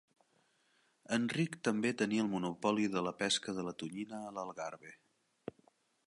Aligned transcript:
Enric 1.17 1.57
també 1.67 1.91
tenia 1.99 2.23
el 2.23 2.31
monopoli 2.31 2.87
de 2.95 3.03
la 3.07 3.13
pesca 3.19 3.55
de 3.57 3.65
la 3.67 3.73
tonyina 3.83 4.23
a 4.29 4.31
l'Algarve. 4.39 4.95